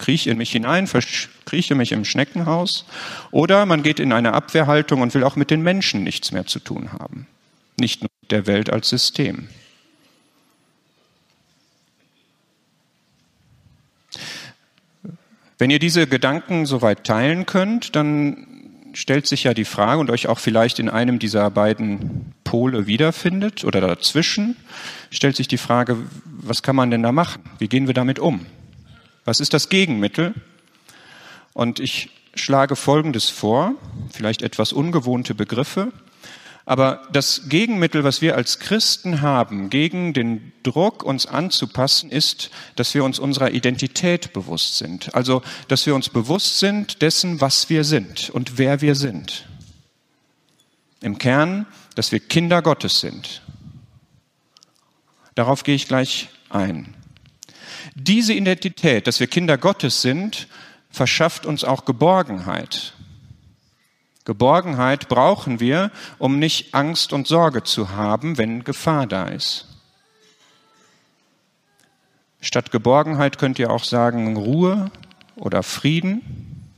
krieche 0.00 0.30
in 0.30 0.38
mich 0.38 0.50
hinein, 0.50 0.88
krieche 1.44 1.74
mich 1.76 1.92
im 1.92 2.04
Schneckenhaus. 2.04 2.84
Oder 3.30 3.66
man 3.66 3.84
geht 3.84 4.00
in 4.00 4.12
eine 4.12 4.32
Abwehrhaltung 4.32 5.02
und 5.02 5.14
will 5.14 5.22
auch 5.22 5.36
mit 5.36 5.50
den 5.50 5.62
Menschen 5.62 6.02
nichts 6.02 6.32
mehr 6.32 6.46
zu 6.46 6.58
tun 6.58 6.92
haben. 6.92 7.28
Nicht 7.78 8.02
nur 8.02 8.10
mit 8.22 8.32
der 8.32 8.46
Welt 8.48 8.70
als 8.70 8.88
System. 8.88 9.48
Wenn 15.58 15.70
ihr 15.70 15.78
diese 15.78 16.06
Gedanken 16.06 16.64
soweit 16.64 17.04
teilen 17.04 17.44
könnt, 17.44 17.94
dann 17.94 18.46
stellt 18.94 19.26
sich 19.26 19.44
ja 19.44 19.54
die 19.54 19.66
Frage 19.66 20.00
und 20.00 20.10
euch 20.10 20.26
auch 20.26 20.38
vielleicht 20.38 20.78
in 20.78 20.88
einem 20.88 21.18
dieser 21.18 21.50
beiden 21.50 22.32
Pole 22.44 22.86
wiederfindet 22.86 23.64
oder 23.64 23.80
dazwischen, 23.80 24.56
stellt 25.10 25.36
sich 25.36 25.48
die 25.48 25.58
Frage, 25.58 25.98
was 26.24 26.62
kann 26.62 26.74
man 26.74 26.90
denn 26.90 27.02
da 27.02 27.12
machen? 27.12 27.42
Wie 27.58 27.68
gehen 27.68 27.86
wir 27.86 27.94
damit 27.94 28.18
um? 28.18 28.46
Was 29.24 29.40
ist 29.40 29.52
das 29.54 29.68
Gegenmittel? 29.68 30.34
Und 31.52 31.80
ich 31.80 32.10
schlage 32.34 32.76
Folgendes 32.76 33.28
vor, 33.28 33.74
vielleicht 34.12 34.42
etwas 34.42 34.72
ungewohnte 34.72 35.34
Begriffe, 35.34 35.92
aber 36.70 37.02
das 37.12 37.48
Gegenmittel, 37.48 38.04
was 38.04 38.22
wir 38.22 38.36
als 38.36 38.60
Christen 38.60 39.22
haben, 39.22 39.70
gegen 39.70 40.12
den 40.12 40.52
Druck, 40.62 41.02
uns 41.02 41.26
anzupassen, 41.26 42.10
ist, 42.10 42.50
dass 42.76 42.94
wir 42.94 43.02
uns 43.02 43.18
unserer 43.18 43.50
Identität 43.50 44.32
bewusst 44.32 44.78
sind. 44.78 45.12
Also, 45.12 45.42
dass 45.66 45.86
wir 45.86 45.96
uns 45.96 46.10
bewusst 46.10 46.60
sind 46.60 47.02
dessen, 47.02 47.40
was 47.40 47.70
wir 47.70 47.82
sind 47.82 48.30
und 48.30 48.56
wer 48.56 48.80
wir 48.82 48.94
sind. 48.94 49.48
Im 51.00 51.18
Kern, 51.18 51.66
dass 51.96 52.12
wir 52.12 52.20
Kinder 52.20 52.62
Gottes 52.62 53.00
sind. 53.00 53.42
Darauf 55.34 55.64
gehe 55.64 55.74
ich 55.74 55.88
gleich 55.88 56.28
ein. 56.50 56.94
Diese 57.94 58.32
Identität, 58.32 59.06
dass 59.06 59.20
wir 59.20 59.26
Kinder 59.26 59.58
Gottes 59.58 60.02
sind, 60.02 60.48
verschafft 60.90 61.46
uns 61.46 61.64
auch 61.64 61.84
Geborgenheit. 61.84 62.94
Geborgenheit 64.24 65.08
brauchen 65.08 65.60
wir, 65.60 65.90
um 66.18 66.38
nicht 66.38 66.74
Angst 66.74 67.12
und 67.12 67.26
Sorge 67.26 67.62
zu 67.62 67.90
haben, 67.90 68.38
wenn 68.38 68.64
Gefahr 68.64 69.06
da 69.06 69.28
ist. 69.28 69.66
Statt 72.40 72.70
Geborgenheit 72.70 73.38
könnt 73.38 73.58
ihr 73.58 73.70
auch 73.70 73.84
sagen 73.84 74.36
Ruhe 74.36 74.90
oder 75.36 75.62
Frieden. 75.62 76.70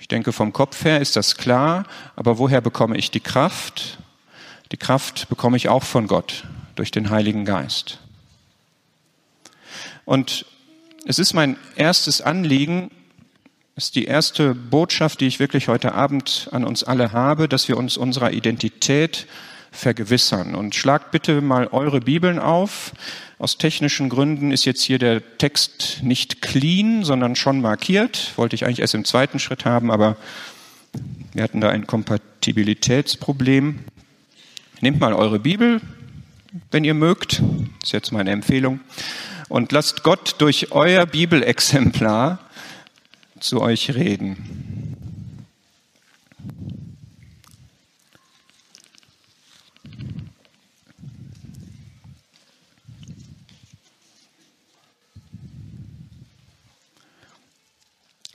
Ich 0.00 0.08
denke, 0.08 0.32
vom 0.32 0.52
Kopf 0.52 0.84
her 0.84 1.00
ist 1.00 1.16
das 1.16 1.36
klar, 1.36 1.84
aber 2.16 2.38
woher 2.38 2.60
bekomme 2.60 2.96
ich 2.96 3.10
die 3.10 3.20
Kraft? 3.20 3.98
Die 4.72 4.76
Kraft 4.76 5.28
bekomme 5.28 5.56
ich 5.56 5.68
auch 5.68 5.84
von 5.84 6.06
Gott 6.06 6.44
durch 6.74 6.90
den 6.90 7.10
Heiligen 7.10 7.44
Geist. 7.44 7.98
Und 10.04 10.44
es 11.06 11.18
ist 11.18 11.34
mein 11.34 11.56
erstes 11.76 12.20
Anliegen, 12.20 12.90
ist 13.76 13.94
die 13.94 14.04
erste 14.04 14.54
Botschaft, 14.54 15.20
die 15.20 15.26
ich 15.26 15.40
wirklich 15.40 15.68
heute 15.68 15.94
Abend 15.94 16.48
an 16.52 16.64
uns 16.64 16.84
alle 16.84 17.12
habe, 17.12 17.48
dass 17.48 17.68
wir 17.68 17.76
uns 17.76 17.96
unserer 17.96 18.32
Identität 18.32 19.26
vergewissern. 19.72 20.54
Und 20.54 20.74
schlagt 20.74 21.12
bitte 21.12 21.40
mal 21.40 21.68
eure 21.68 22.00
Bibeln 22.00 22.38
auf. 22.38 22.92
Aus 23.38 23.56
technischen 23.56 24.08
Gründen 24.08 24.50
ist 24.52 24.64
jetzt 24.64 24.82
hier 24.82 24.98
der 24.98 25.38
Text 25.38 26.00
nicht 26.02 26.42
clean, 26.42 27.04
sondern 27.04 27.36
schon 27.36 27.60
markiert. 27.60 28.32
Wollte 28.36 28.54
ich 28.54 28.64
eigentlich 28.64 28.80
erst 28.80 28.94
im 28.94 29.04
zweiten 29.04 29.38
Schritt 29.38 29.64
haben, 29.64 29.90
aber 29.90 30.16
wir 31.32 31.42
hatten 31.42 31.60
da 31.60 31.70
ein 31.70 31.86
Kompatibilitätsproblem. 31.86 33.78
Nehmt 34.80 35.00
mal 35.00 35.14
eure 35.14 35.38
Bibel, 35.38 35.80
wenn 36.70 36.84
ihr 36.84 36.94
mögt. 36.94 37.42
Ist 37.82 37.92
jetzt 37.92 38.12
meine 38.12 38.30
Empfehlung. 38.30 38.80
Und 39.48 39.72
lasst 39.72 40.02
Gott 40.02 40.36
durch 40.38 40.72
euer 40.72 41.06
Bibelexemplar 41.06 42.38
zu 43.40 43.60
euch 43.60 43.94
reden. 43.94 44.96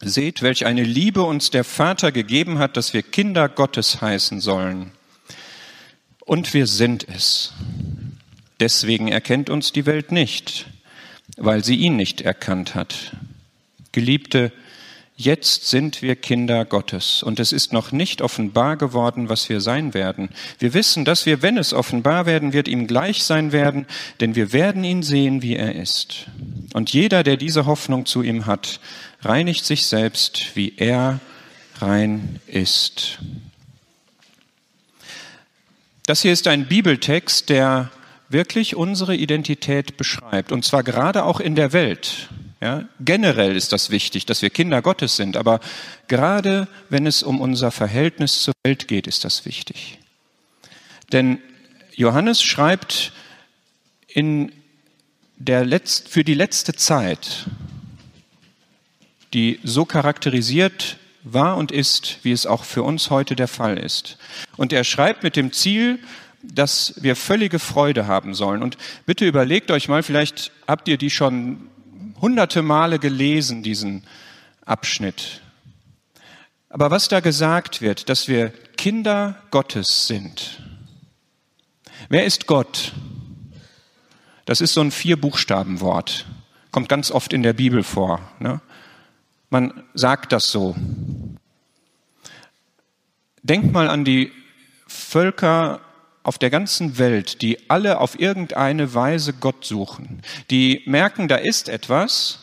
Seht, 0.02 0.44
welch 0.44 0.66
eine 0.66 0.84
Liebe 0.84 1.24
uns 1.24 1.50
der 1.50 1.64
Vater 1.64 2.12
gegeben 2.12 2.60
hat, 2.60 2.78
dass 2.78 2.94
wir 2.94 3.02
Kinder 3.02 3.50
Gottes 3.50 4.02
heißen 4.02 4.40
sollen. 4.40 4.92
Und 6.20 6.54
wir 6.54 6.68
sind 6.68 7.08
es. 7.08 7.54
Deswegen 8.60 9.08
erkennt 9.08 9.50
uns 9.50 9.72
die 9.72 9.86
Welt 9.86 10.12
nicht, 10.12 10.68
weil 11.38 11.64
sie 11.64 11.76
ihn 11.76 11.96
nicht 11.96 12.22
erkannt 12.22 12.76
hat. 12.76 13.16
Geliebte, 13.92 14.52
Jetzt 15.18 15.70
sind 15.70 16.02
wir 16.02 16.18
Kinder 16.18 16.66
Gottes 16.66 17.24
und 17.24 17.40
es 17.40 17.54
ist 17.54 17.72
noch 17.72 17.94
nicht 17.94 18.22
offenbar 18.22 18.76
geworden, 18.76 19.30
was 19.30 19.48
wir 19.48 19.62
sein 19.62 19.94
werden. 19.94 20.28
Wir 20.60 20.74
wissen, 20.74 21.06
dass 21.06 21.26
wir, 21.26 21.42
wenn 21.42 21.58
es 21.58 21.74
offenbar 21.74 22.26
werden 22.26 22.52
wird, 22.52 22.68
ihm 22.68 22.86
gleich 22.86 23.24
sein 23.24 23.54
werden, 23.54 23.86
denn 24.20 24.36
wir 24.36 24.52
werden 24.52 24.84
ihn 24.84 25.04
sehen, 25.04 25.42
wie 25.42 25.56
er 25.56 25.74
ist. 25.74 26.26
Und 26.74 26.92
jeder, 26.92 27.24
der 27.24 27.38
diese 27.38 27.66
Hoffnung 27.66 28.06
zu 28.06 28.24
ihm 28.24 28.46
hat, 28.46 28.82
reinigt 29.22 29.64
sich 29.64 29.86
selbst, 29.86 30.54
wie 30.56 30.74
er 30.76 31.22
rein 31.80 32.42
ist. 32.48 33.20
Das 36.06 36.24
hier 36.24 36.34
ist 36.34 36.46
ein 36.48 36.68
Bibeltext, 36.68 37.48
der 37.48 37.90
wirklich 38.30 38.76
unsere 38.76 39.16
Identität 39.16 39.98
beschreibt, 39.98 40.52
und 40.52 40.66
zwar 40.66 40.84
gerade 40.84 41.26
auch 41.26 41.40
in 41.40 41.56
der 41.56 41.74
Welt. 41.74 42.30
Ja, 42.62 42.86
generell 43.00 43.56
ist 43.56 43.74
das 43.74 43.90
wichtig, 43.90 44.26
dass 44.26 44.42
wir 44.42 44.50
Kinder 44.50 44.82
Gottes 44.82 45.16
sind, 45.16 45.38
aber 45.38 45.60
gerade 46.08 46.68
wenn 46.90 47.06
es 47.06 47.22
um 47.22 47.42
unser 47.42 47.70
Verhältnis 47.70 48.42
zur 48.42 48.54
Welt 48.64 48.88
geht, 48.88 49.08
ist 49.08 49.24
das 49.24 49.46
wichtig. 49.46 50.00
Denn 51.12 51.40
Johannes 51.94 52.42
schreibt 52.42 53.12
in 54.08 54.52
der 55.38 55.66
Letz 55.66 56.04
für 56.08 56.24
die 56.24 56.34
letzte 56.34 56.74
Zeit, 56.74 57.46
die 59.34 59.60
so 59.64 59.86
charakterisiert 59.86 60.98
war 61.24 61.58
und 61.58 61.72
ist, 61.72 62.20
wie 62.24 62.32
es 62.32 62.46
auch 62.46 62.64
für 62.64 62.84
uns 62.84 63.10
heute 63.10 63.36
der 63.36 63.48
Fall 63.48 63.78
ist. 63.78 64.18
Und 64.56 64.72
er 64.72 64.84
schreibt 64.84 65.24
mit 65.24 65.36
dem 65.36 65.52
Ziel, 65.52 66.00
dass 66.54 66.94
wir 66.98 67.16
völlige 67.16 67.60
Freude 67.60 68.08
haben 68.08 68.34
sollen. 68.34 68.64
Und 68.64 68.78
bitte 69.06 69.26
überlegt 69.26 69.72
euch 69.72 69.88
mal, 69.88 70.04
vielleicht 70.04 70.52
habt 70.68 70.88
ihr 70.88 70.98
die 70.98 71.10
schon 71.10 71.70
hunderte 72.22 72.62
Male 72.62 73.00
gelesen, 73.00 73.64
diesen 73.64 74.04
Abschnitt. 74.66 75.42
Aber 76.70 76.92
was 76.92 77.08
da 77.08 77.20
gesagt 77.20 77.82
wird, 77.82 78.10
dass 78.10 78.28
wir 78.28 78.50
Kinder 78.78 79.42
Gottes 79.52 80.08
sind. 80.08 80.62
Wer 82.10 82.26
ist 82.26 82.48
Gott? 82.48 82.92
Das 84.46 84.62
ist 84.62 84.74
so 84.74 84.82
ein 84.82 84.92
Vier-Buchstaben-Wort. 84.92 86.26
Kommt 86.72 86.90
ganz 86.90 87.12
oft 87.12 87.34
in 87.34 87.44
der 87.44 87.54
Bibel 87.54 87.84
vor. 87.84 88.20
Ne? 88.40 88.62
Man 89.50 89.84
sagt 89.94 90.32
das 90.32 90.52
so. 90.52 90.76
Denkt 93.42 93.72
mal 93.72 93.88
an 93.88 94.04
die 94.04 94.32
Völker 94.88 95.82
auf 96.26 96.40
der 96.40 96.50
ganzen 96.50 96.98
Welt, 96.98 97.44
die 97.44 97.70
alle 97.70 98.02
auf 98.02 98.20
irgendeine 98.20 98.96
Weise 98.96 99.32
Gott 99.32 99.64
suchen, 99.64 100.24
die 100.50 100.82
merken, 100.86 101.28
da 101.28 101.36
ist 101.36 101.70
etwas, 101.70 102.40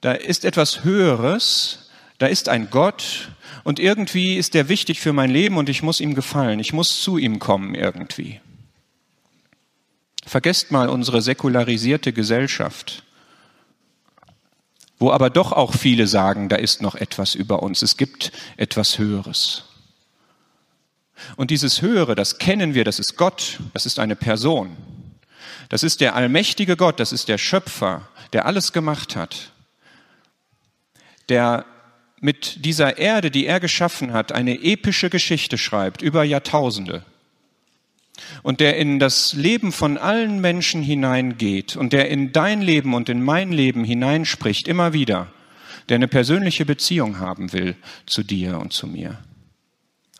da 0.00 0.12
ist 0.12 0.46
etwas 0.46 0.82
Höheres, 0.82 1.90
da 2.16 2.26
ist 2.26 2.48
ein 2.48 2.70
Gott 2.70 3.32
und 3.64 3.78
irgendwie 3.78 4.36
ist 4.36 4.54
der 4.54 4.70
wichtig 4.70 5.00
für 5.00 5.12
mein 5.12 5.30
Leben 5.30 5.58
und 5.58 5.68
ich 5.68 5.82
muss 5.82 6.00
ihm 6.00 6.14
gefallen, 6.14 6.58
ich 6.58 6.72
muss 6.72 7.02
zu 7.02 7.18
ihm 7.18 7.38
kommen 7.38 7.74
irgendwie. 7.74 8.40
Vergesst 10.24 10.70
mal 10.70 10.88
unsere 10.88 11.20
säkularisierte 11.20 12.14
Gesellschaft, 12.14 13.04
wo 14.98 15.10
aber 15.12 15.28
doch 15.28 15.52
auch 15.52 15.74
viele 15.74 16.06
sagen, 16.06 16.48
da 16.48 16.56
ist 16.56 16.80
noch 16.80 16.94
etwas 16.94 17.34
über 17.34 17.62
uns, 17.62 17.82
es 17.82 17.98
gibt 17.98 18.32
etwas 18.56 18.98
Höheres. 18.98 19.69
Und 21.36 21.50
dieses 21.50 21.82
Höhere, 21.82 22.14
das 22.14 22.38
kennen 22.38 22.74
wir, 22.74 22.84
das 22.84 22.98
ist 22.98 23.16
Gott, 23.16 23.58
das 23.72 23.86
ist 23.86 23.98
eine 23.98 24.16
Person. 24.16 24.76
Das 25.68 25.82
ist 25.82 26.00
der 26.00 26.14
allmächtige 26.14 26.76
Gott, 26.76 27.00
das 27.00 27.12
ist 27.12 27.28
der 27.28 27.38
Schöpfer, 27.38 28.08
der 28.32 28.46
alles 28.46 28.72
gemacht 28.72 29.16
hat, 29.16 29.52
der 31.28 31.64
mit 32.20 32.64
dieser 32.64 32.98
Erde, 32.98 33.30
die 33.30 33.46
er 33.46 33.60
geschaffen 33.60 34.12
hat, 34.12 34.32
eine 34.32 34.62
epische 34.62 35.10
Geschichte 35.10 35.56
schreibt 35.58 36.02
über 36.02 36.22
Jahrtausende 36.22 37.04
und 38.42 38.60
der 38.60 38.76
in 38.76 38.98
das 38.98 39.32
Leben 39.32 39.72
von 39.72 39.96
allen 39.96 40.40
Menschen 40.40 40.82
hineingeht 40.82 41.76
und 41.76 41.92
der 41.92 42.10
in 42.10 42.32
dein 42.32 42.62
Leben 42.62 42.94
und 42.94 43.08
in 43.08 43.22
mein 43.22 43.52
Leben 43.52 43.84
hineinspricht, 43.84 44.68
immer 44.68 44.92
wieder, 44.92 45.28
der 45.88 45.96
eine 45.96 46.08
persönliche 46.08 46.66
Beziehung 46.66 47.18
haben 47.18 47.52
will 47.52 47.76
zu 48.06 48.22
dir 48.22 48.58
und 48.58 48.72
zu 48.72 48.86
mir. 48.86 49.18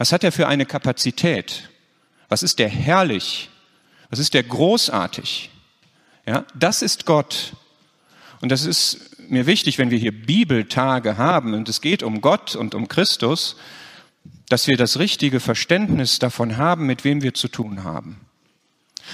Was 0.01 0.13
hat 0.13 0.25
er 0.25 0.33
für 0.33 0.49
eine 0.49 0.65
Kapazität? 0.65 1.69
Was 2.31 2.43
ist 2.43 2.59
der 2.59 2.71
herrlich? 2.71 3.51
Was 4.09 4.19
ist 4.19 4.33
der 4.33 4.43
großartig? 4.43 5.51
Ja, 6.25 6.47
das 6.55 6.81
ist 6.81 7.05
Gott. 7.05 7.53
Und 8.41 8.49
das 8.49 8.65
ist 8.65 9.21
mir 9.29 9.45
wichtig, 9.45 9.77
wenn 9.77 9.91
wir 9.91 9.99
hier 9.99 10.13
Bibeltage 10.13 11.19
haben 11.19 11.53
und 11.53 11.69
es 11.69 11.83
geht 11.83 12.03
um 12.03 12.23
Gott 12.23 12.57
und 12.57 12.75
um 12.75 12.89
Christus, 12.89 13.57
dass 14.49 14.69
wir 14.69 14.79
das 14.79 14.99
richtige 14.99 15.39
Verständnis 15.39 16.19
davon 16.19 16.57
haben, 16.57 16.87
mit 16.87 17.05
wem 17.05 17.21
wir 17.21 17.35
zu 17.35 17.49
tun 17.49 17.85
haben. 17.85 18.19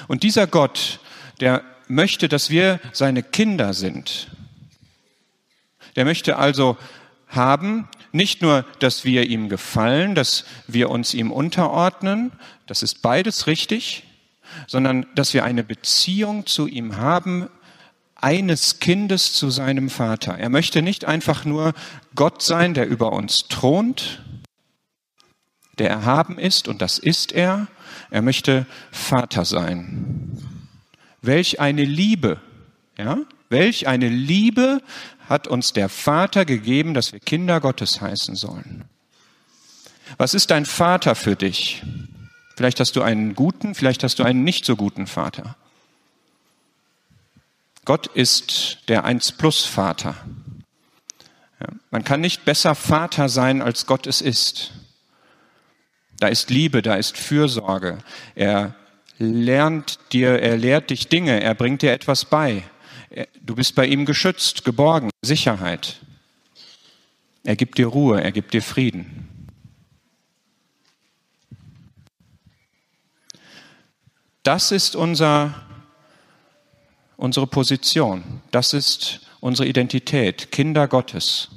Und 0.06 0.22
dieser 0.22 0.46
Gott, 0.46 1.00
der 1.40 1.64
möchte, 1.88 2.28
dass 2.28 2.48
wir 2.48 2.78
seine 2.92 3.24
Kinder 3.24 3.74
sind. 3.74 4.28
Der 5.96 6.04
möchte 6.04 6.36
also 6.36 6.76
haben, 7.26 7.88
nicht 8.16 8.42
nur, 8.42 8.64
dass 8.80 9.04
wir 9.04 9.26
ihm 9.28 9.48
gefallen, 9.48 10.14
dass 10.14 10.44
wir 10.66 10.90
uns 10.90 11.14
ihm 11.14 11.30
unterordnen, 11.30 12.32
das 12.66 12.82
ist 12.82 13.02
beides 13.02 13.46
richtig, 13.46 14.04
sondern 14.66 15.06
dass 15.14 15.34
wir 15.34 15.44
eine 15.44 15.62
Beziehung 15.62 16.46
zu 16.46 16.66
ihm 16.66 16.96
haben, 16.96 17.48
eines 18.16 18.80
Kindes 18.80 19.34
zu 19.34 19.50
seinem 19.50 19.90
Vater. 19.90 20.38
Er 20.38 20.48
möchte 20.48 20.82
nicht 20.82 21.04
einfach 21.04 21.44
nur 21.44 21.74
Gott 22.14 22.42
sein, 22.42 22.74
der 22.74 22.88
über 22.88 23.12
uns 23.12 23.48
thront, 23.48 24.22
der 25.78 25.90
erhaben 25.90 26.38
ist, 26.38 26.68
und 26.68 26.80
das 26.80 26.98
ist 26.98 27.32
er. 27.32 27.66
Er 28.10 28.22
möchte 28.22 28.66
Vater 28.90 29.44
sein. 29.44 30.42
Welch 31.20 31.60
eine 31.60 31.84
Liebe, 31.84 32.40
ja? 32.96 33.18
Welch 33.48 33.86
eine 33.86 34.08
Liebe 34.08 34.82
hat 35.28 35.46
uns 35.46 35.72
der 35.72 35.88
Vater 35.88 36.44
gegeben, 36.44 36.94
dass 36.94 37.12
wir 37.12 37.20
Kinder 37.20 37.60
Gottes 37.60 38.00
heißen 38.00 38.36
sollen. 38.36 38.84
Was 40.18 40.34
ist 40.34 40.50
dein 40.50 40.66
Vater 40.66 41.14
für 41.14 41.36
dich? 41.36 41.82
Vielleicht 42.56 42.80
hast 42.80 42.96
du 42.96 43.02
einen 43.02 43.34
guten, 43.34 43.74
vielleicht 43.74 44.02
hast 44.02 44.18
du 44.18 44.22
einen 44.22 44.44
nicht 44.44 44.64
so 44.64 44.76
guten 44.76 45.06
Vater. 45.06 45.56
Gott 47.84 48.06
ist 48.08 48.78
der 48.88 49.04
Eins 49.04 49.30
plus 49.32 49.64
Vater. 49.64 50.16
Ja, 51.60 51.68
man 51.90 52.02
kann 52.02 52.20
nicht 52.20 52.44
besser 52.44 52.74
Vater 52.74 53.28
sein, 53.28 53.62
als 53.62 53.86
Gott 53.86 54.06
es 54.06 54.20
ist. 54.20 54.72
Da 56.18 56.28
ist 56.28 56.50
Liebe, 56.50 56.82
da 56.82 56.94
ist 56.94 57.16
Fürsorge. 57.16 57.98
Er 58.34 58.74
lernt 59.18 59.98
dir, 60.12 60.40
er 60.40 60.56
lehrt 60.56 60.90
dich 60.90 61.08
Dinge, 61.08 61.40
er 61.42 61.54
bringt 61.54 61.82
dir 61.82 61.92
etwas 61.92 62.24
bei. 62.24 62.64
Du 63.40 63.54
bist 63.54 63.74
bei 63.74 63.86
ihm 63.86 64.04
geschützt, 64.04 64.64
geborgen, 64.64 65.10
Sicherheit. 65.22 66.00
Er 67.44 67.56
gibt 67.56 67.78
dir 67.78 67.86
Ruhe, 67.86 68.20
er 68.20 68.32
gibt 68.32 68.54
dir 68.54 68.62
Frieden. 68.62 69.28
Das 74.42 74.70
ist 74.70 74.94
unser, 74.94 75.54
unsere 77.16 77.46
Position. 77.46 78.42
Das 78.50 78.72
ist 78.72 79.20
unsere 79.40 79.68
Identität, 79.68 80.52
Kinder 80.52 80.88
Gottes. 80.88 81.48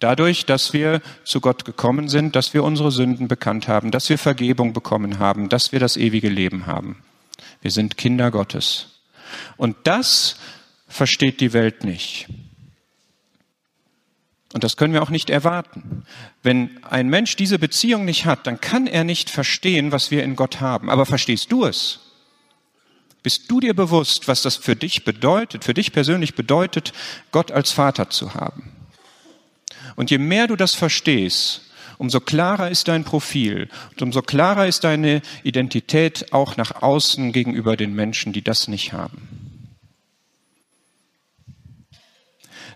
Dadurch, 0.00 0.46
dass 0.46 0.72
wir 0.72 1.00
zu 1.24 1.40
Gott 1.40 1.64
gekommen 1.64 2.08
sind, 2.08 2.34
dass 2.34 2.54
wir 2.54 2.64
unsere 2.64 2.90
Sünden 2.90 3.28
bekannt 3.28 3.68
haben, 3.68 3.90
dass 3.90 4.08
wir 4.08 4.18
Vergebung 4.18 4.72
bekommen 4.72 5.18
haben, 5.18 5.48
dass 5.48 5.72
wir 5.72 5.78
das 5.78 5.96
ewige 5.96 6.28
Leben 6.28 6.66
haben. 6.66 7.02
Wir 7.60 7.70
sind 7.70 7.96
Kinder 7.96 8.30
Gottes. 8.30 9.00
Und 9.56 9.76
das 9.84 10.36
versteht 10.92 11.40
die 11.40 11.52
Welt 11.52 11.84
nicht. 11.84 12.28
Und 14.52 14.64
das 14.64 14.76
können 14.76 14.92
wir 14.92 15.02
auch 15.02 15.10
nicht 15.10 15.30
erwarten. 15.30 16.04
Wenn 16.42 16.78
ein 16.84 17.08
Mensch 17.08 17.36
diese 17.36 17.58
Beziehung 17.58 18.04
nicht 18.04 18.26
hat, 18.26 18.46
dann 18.46 18.60
kann 18.60 18.86
er 18.86 19.02
nicht 19.02 19.30
verstehen, 19.30 19.92
was 19.92 20.10
wir 20.10 20.22
in 20.22 20.36
Gott 20.36 20.60
haben. 20.60 20.90
Aber 20.90 21.06
verstehst 21.06 21.50
du 21.50 21.64
es? 21.64 22.00
Bist 23.22 23.50
du 23.50 23.60
dir 23.60 23.72
bewusst, 23.72 24.28
was 24.28 24.42
das 24.42 24.56
für 24.56 24.76
dich 24.76 25.04
bedeutet, 25.04 25.64
für 25.64 25.74
dich 25.74 25.92
persönlich 25.92 26.34
bedeutet, 26.34 26.92
Gott 27.30 27.50
als 27.50 27.70
Vater 27.70 28.10
zu 28.10 28.34
haben? 28.34 28.72
Und 29.96 30.10
je 30.10 30.18
mehr 30.18 30.48
du 30.48 30.56
das 30.56 30.74
verstehst, 30.74 31.62
umso 31.98 32.20
klarer 32.20 32.70
ist 32.70 32.88
dein 32.88 33.04
Profil 33.04 33.68
und 33.92 34.02
umso 34.02 34.22
klarer 34.22 34.66
ist 34.66 34.84
deine 34.84 35.22
Identität 35.44 36.32
auch 36.32 36.56
nach 36.56 36.82
außen 36.82 37.32
gegenüber 37.32 37.76
den 37.76 37.94
Menschen, 37.94 38.32
die 38.32 38.42
das 38.42 38.68
nicht 38.68 38.92
haben. 38.92 39.31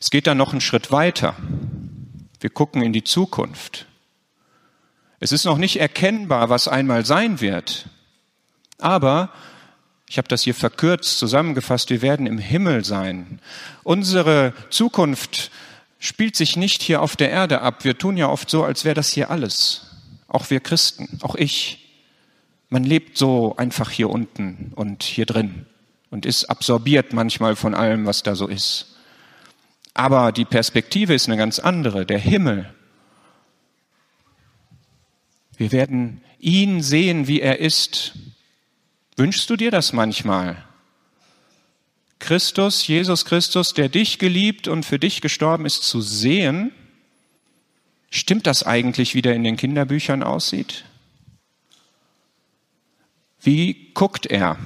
Es 0.00 0.10
geht 0.10 0.26
dann 0.26 0.38
noch 0.38 0.52
einen 0.52 0.60
Schritt 0.60 0.92
weiter. 0.92 1.34
Wir 2.40 2.50
gucken 2.50 2.82
in 2.82 2.92
die 2.92 3.04
Zukunft. 3.04 3.86
Es 5.20 5.32
ist 5.32 5.44
noch 5.44 5.58
nicht 5.58 5.80
erkennbar, 5.80 6.50
was 6.50 6.68
einmal 6.68 7.06
sein 7.06 7.40
wird. 7.40 7.88
Aber 8.78 9.32
ich 10.08 10.18
habe 10.18 10.28
das 10.28 10.42
hier 10.42 10.54
verkürzt 10.54 11.18
zusammengefasst, 11.18 11.90
wir 11.90 12.02
werden 12.02 12.26
im 12.26 12.38
Himmel 12.38 12.84
sein. 12.84 13.40
Unsere 13.82 14.52
Zukunft 14.70 15.50
spielt 15.98 16.36
sich 16.36 16.56
nicht 16.56 16.82
hier 16.82 17.02
auf 17.02 17.16
der 17.16 17.30
Erde 17.30 17.62
ab. 17.62 17.84
Wir 17.84 17.98
tun 17.98 18.16
ja 18.16 18.28
oft 18.28 18.50
so, 18.50 18.64
als 18.64 18.84
wäre 18.84 18.94
das 18.94 19.10
hier 19.10 19.30
alles. 19.30 19.86
Auch 20.28 20.50
wir 20.50 20.60
Christen, 20.60 21.18
auch 21.22 21.34
ich. 21.34 21.82
Man 22.68 22.84
lebt 22.84 23.16
so 23.16 23.56
einfach 23.56 23.90
hier 23.90 24.10
unten 24.10 24.72
und 24.74 25.02
hier 25.02 25.26
drin 25.26 25.66
und 26.10 26.26
ist 26.26 26.44
absorbiert 26.44 27.12
manchmal 27.12 27.56
von 27.56 27.74
allem, 27.74 28.06
was 28.06 28.22
da 28.22 28.34
so 28.34 28.46
ist. 28.46 28.95
Aber 29.96 30.30
die 30.30 30.44
Perspektive 30.44 31.14
ist 31.14 31.26
eine 31.26 31.38
ganz 31.38 31.58
andere, 31.58 32.04
der 32.04 32.18
Himmel. 32.18 32.70
Wir 35.56 35.72
werden 35.72 36.20
ihn 36.38 36.82
sehen, 36.82 37.28
wie 37.28 37.40
er 37.40 37.60
ist. 37.60 38.12
Wünschst 39.16 39.48
du 39.48 39.56
dir 39.56 39.70
das 39.70 39.94
manchmal? 39.94 40.62
Christus, 42.18 42.86
Jesus 42.86 43.24
Christus, 43.24 43.72
der 43.72 43.88
dich 43.88 44.18
geliebt 44.18 44.68
und 44.68 44.84
für 44.84 44.98
dich 44.98 45.22
gestorben 45.22 45.64
ist, 45.64 45.84
zu 45.84 46.02
sehen? 46.02 46.72
Stimmt 48.10 48.46
das 48.46 48.64
eigentlich, 48.64 49.14
wie 49.14 49.22
der 49.22 49.34
in 49.34 49.44
den 49.44 49.56
Kinderbüchern 49.56 50.22
aussieht? 50.22 50.84
Wie 53.40 53.92
guckt 53.94 54.26
er? 54.26 54.58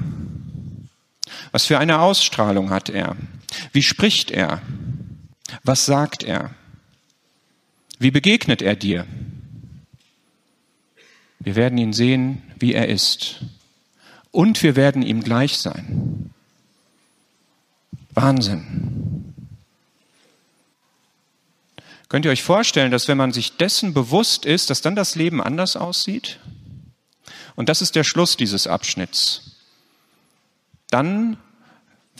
Was 1.53 1.67
für 1.67 1.79
eine 1.79 2.01
Ausstrahlung 2.01 2.71
hat 2.71 2.89
er? 2.89 3.17
Wie 3.73 3.85
spricht 3.85 4.33
er? 4.33 4.61
Was 5.63 5.87
sagt 5.87 6.23
er? 6.23 6.55
Wie 7.99 8.11
begegnet 8.11 8.63
er 8.63 8.77
dir? 8.77 9.07
Wir 11.39 11.57
werden 11.57 11.79
ihn 11.79 11.93
sehen, 11.93 12.43
wie 12.59 12.75
er 12.75 12.89
ist 12.89 13.41
und 14.31 14.63
wir 14.63 14.77
werden 14.77 15.03
ihm 15.03 15.23
gleich 15.23 15.59
sein. 15.59 16.33
Wahnsinn. 18.11 19.35
Könnt 22.09 22.25
ihr 22.25 22.31
euch 22.31 22.43
vorstellen, 22.43 22.91
dass 22.91 23.07
wenn 23.07 23.17
man 23.17 23.33
sich 23.33 23.57
dessen 23.57 23.95
bewusst 23.95 24.45
ist, 24.45 24.69
dass 24.69 24.83
dann 24.83 24.97
das 24.97 25.15
Leben 25.15 25.41
anders 25.41 25.77
aussieht? 25.77 26.41
Und 27.55 27.69
das 27.69 27.83
ist 27.83 27.95
der 27.95 28.05
Schluss 28.05 28.37
dieses 28.37 28.67
Abschnitts. 28.67 29.53
Dann 30.91 31.37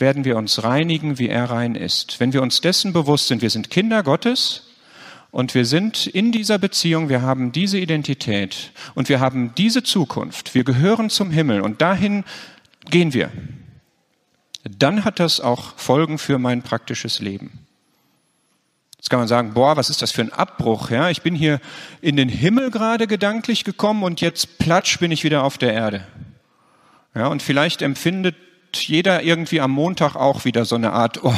werden 0.01 0.25
wir 0.25 0.37
uns 0.37 0.63
reinigen, 0.63 1.19
wie 1.19 1.29
er 1.29 1.45
rein 1.45 1.75
ist. 1.75 2.19
Wenn 2.19 2.33
wir 2.33 2.41
uns 2.41 2.59
dessen 2.59 2.91
bewusst 2.91 3.27
sind, 3.27 3.41
wir 3.41 3.49
sind 3.49 3.69
Kinder 3.69 4.03
Gottes, 4.03 4.67
und 5.31 5.55
wir 5.55 5.65
sind 5.65 6.07
in 6.07 6.33
dieser 6.33 6.59
Beziehung, 6.59 7.07
wir 7.07 7.21
haben 7.21 7.53
diese 7.53 7.77
Identität 7.77 8.71
und 8.95 9.07
wir 9.07 9.21
haben 9.21 9.55
diese 9.55 9.81
Zukunft. 9.81 10.53
Wir 10.53 10.65
gehören 10.65 11.09
zum 11.09 11.31
Himmel 11.31 11.61
und 11.61 11.81
dahin 11.81 12.25
gehen 12.89 13.13
wir. 13.13 13.31
Dann 14.63 15.05
hat 15.05 15.19
das 15.19 15.39
auch 15.39 15.77
Folgen 15.77 16.17
für 16.17 16.37
mein 16.37 16.61
praktisches 16.61 17.19
Leben. 17.19 17.65
Jetzt 18.97 19.09
kann 19.09 19.19
man 19.19 19.27
sagen, 19.27 19.53
boah, 19.53 19.77
was 19.77 19.89
ist 19.89 20.01
das 20.01 20.11
für 20.11 20.21
ein 20.21 20.33
Abbruch? 20.33 20.91
Ja, 20.91 21.09
ich 21.09 21.23
bin 21.23 21.33
hier 21.33 21.59
in 22.01 22.17
den 22.17 22.29
Himmel 22.29 22.69
gerade 22.69 23.07
gedanklich 23.07 23.63
gekommen 23.63 24.03
und 24.03 24.21
jetzt 24.21 24.59
platsch 24.59 24.99
bin 24.99 25.11
ich 25.11 25.23
wieder 25.23 25.43
auf 25.43 25.57
der 25.57 25.73
Erde. 25.73 26.05
Ja, 27.15 27.27
und 27.27 27.41
vielleicht 27.41 27.81
empfindet 27.81 28.35
jeder 28.77 29.23
irgendwie 29.23 29.61
am 29.61 29.71
Montag 29.71 30.15
auch 30.15 30.45
wieder 30.45 30.65
so 30.65 30.75
eine 30.75 30.93
Art, 30.93 31.23
oh, 31.23 31.35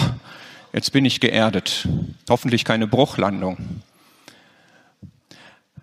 Jetzt 0.73 0.91
bin 0.91 1.05
ich 1.05 1.19
geerdet. 1.19 1.87
Hoffentlich 2.27 2.65
keine 2.65 2.87
Bruchlandung. 2.87 3.83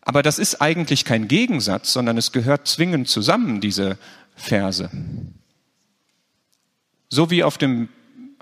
Aber 0.02 0.24
das 0.24 0.40
ist 0.40 0.60
eigentlich 0.60 1.04
kein 1.04 1.28
Gegensatz, 1.28 1.92
sondern 1.92 2.18
es 2.18 2.32
gehört 2.32 2.66
zwingend 2.66 3.08
zusammen, 3.08 3.60
diese 3.60 3.96
Verse. 4.34 4.90
So 7.08 7.30
wie 7.30 7.44
auf 7.44 7.56
dem 7.56 7.88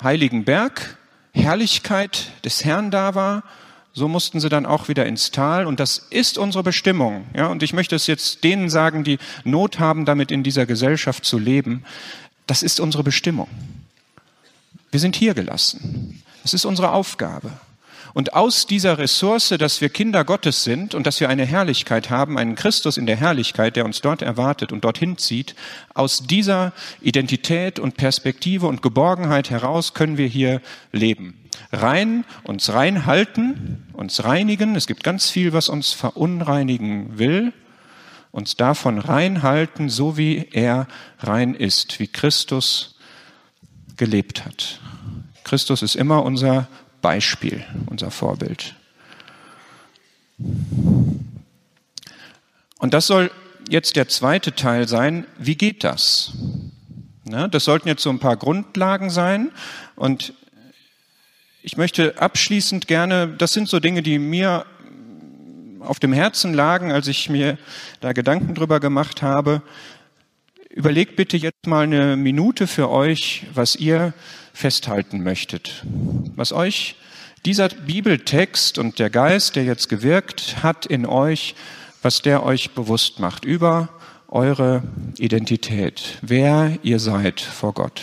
heiligen 0.02 0.44
Berg 0.44 0.96
Herrlichkeit 1.32 2.32
des 2.44 2.64
Herrn 2.64 2.90
da 2.90 3.14
war, 3.14 3.44
so 3.92 4.08
mussten 4.08 4.40
sie 4.40 4.48
dann 4.48 4.64
auch 4.64 4.88
wieder 4.88 5.04
ins 5.04 5.30
Tal 5.30 5.66
und 5.66 5.80
das 5.80 5.98
ist 5.98 6.38
unsere 6.38 6.62
Bestimmung. 6.62 7.26
Ja, 7.34 7.48
und 7.48 7.62
ich 7.62 7.74
möchte 7.74 7.96
es 7.96 8.06
jetzt 8.06 8.42
denen 8.44 8.70
sagen, 8.70 9.04
die 9.04 9.18
Not 9.44 9.78
haben, 9.78 10.06
damit 10.06 10.30
in 10.30 10.42
dieser 10.42 10.64
Gesellschaft 10.64 11.24
zu 11.24 11.38
leben. 11.38 11.84
Das 12.48 12.64
ist 12.64 12.80
unsere 12.80 13.04
Bestimmung. 13.04 13.46
Wir 14.90 14.98
sind 14.98 15.14
hier 15.14 15.34
gelassen. 15.34 16.22
Das 16.42 16.54
ist 16.54 16.64
unsere 16.64 16.92
Aufgabe. 16.92 17.52
Und 18.14 18.32
aus 18.32 18.66
dieser 18.66 18.96
Ressource, 18.96 19.50
dass 19.58 19.82
wir 19.82 19.90
Kinder 19.90 20.24
Gottes 20.24 20.64
sind 20.64 20.94
und 20.94 21.06
dass 21.06 21.20
wir 21.20 21.28
eine 21.28 21.44
Herrlichkeit 21.44 22.08
haben, 22.08 22.38
einen 22.38 22.54
Christus 22.54 22.96
in 22.96 23.04
der 23.04 23.16
Herrlichkeit, 23.16 23.76
der 23.76 23.84
uns 23.84 24.00
dort 24.00 24.22
erwartet 24.22 24.72
und 24.72 24.82
dorthin 24.82 25.18
zieht, 25.18 25.54
aus 25.92 26.22
dieser 26.26 26.72
Identität 27.02 27.78
und 27.78 27.98
Perspektive 27.98 28.66
und 28.66 28.80
Geborgenheit 28.80 29.50
heraus 29.50 29.92
können 29.92 30.16
wir 30.16 30.26
hier 30.26 30.62
leben. 30.90 31.38
Rein, 31.70 32.24
uns 32.44 32.72
reinhalten, 32.72 33.86
uns 33.92 34.24
reinigen. 34.24 34.74
Es 34.74 34.86
gibt 34.86 35.04
ganz 35.04 35.28
viel, 35.28 35.52
was 35.52 35.68
uns 35.68 35.92
verunreinigen 35.92 37.18
will. 37.18 37.52
Uns 38.30 38.56
davon 38.56 38.98
reinhalten, 38.98 39.88
so 39.88 40.16
wie 40.16 40.48
er 40.52 40.86
rein 41.18 41.54
ist, 41.54 41.98
wie 41.98 42.08
Christus 42.08 42.96
gelebt 43.96 44.44
hat. 44.44 44.80
Christus 45.44 45.82
ist 45.82 45.96
immer 45.96 46.22
unser 46.24 46.68
Beispiel, 47.00 47.64
unser 47.86 48.10
Vorbild. 48.10 48.74
Und 52.78 52.94
das 52.94 53.06
soll 53.06 53.30
jetzt 53.68 53.96
der 53.96 54.08
zweite 54.08 54.54
Teil 54.54 54.88
sein. 54.88 55.26
Wie 55.38 55.56
geht 55.56 55.84
das? 55.84 56.32
Das 57.24 57.64
sollten 57.64 57.88
jetzt 57.88 58.02
so 58.02 58.10
ein 58.10 58.20
paar 58.20 58.36
Grundlagen 58.36 59.10
sein. 59.10 59.50
Und 59.96 60.32
ich 61.62 61.76
möchte 61.76 62.20
abschließend 62.20 62.86
gerne, 62.86 63.28
das 63.28 63.52
sind 63.52 63.68
so 63.68 63.80
Dinge, 63.80 64.02
die 64.02 64.18
mir 64.18 64.64
auf 65.88 65.98
dem 65.98 66.12
Herzen 66.12 66.54
lagen, 66.54 66.92
als 66.92 67.08
ich 67.08 67.30
mir 67.30 67.58
da 68.00 68.12
Gedanken 68.12 68.54
drüber 68.54 68.78
gemacht 68.78 69.22
habe. 69.22 69.62
Überlegt 70.70 71.16
bitte 71.16 71.36
jetzt 71.36 71.66
mal 71.66 71.84
eine 71.84 72.16
Minute 72.16 72.66
für 72.66 72.90
euch, 72.90 73.46
was 73.54 73.74
ihr 73.74 74.12
festhalten 74.52 75.22
möchtet, 75.22 75.84
was 76.36 76.52
euch 76.52 76.96
dieser 77.44 77.68
Bibeltext 77.68 78.78
und 78.78 78.98
der 78.98 79.10
Geist, 79.10 79.56
der 79.56 79.64
jetzt 79.64 79.88
gewirkt 79.88 80.62
hat 80.62 80.84
in 80.86 81.06
euch, 81.06 81.54
was 82.02 82.22
der 82.22 82.44
euch 82.44 82.72
bewusst 82.72 83.18
macht 83.18 83.44
über 83.44 83.88
eure 84.28 84.82
Identität, 85.16 86.18
wer 86.20 86.78
ihr 86.82 86.98
seid 86.98 87.40
vor 87.40 87.72
Gott. 87.72 88.02